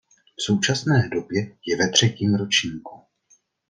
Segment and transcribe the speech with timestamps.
[0.37, 3.01] V současné době je ve třetím ročníku.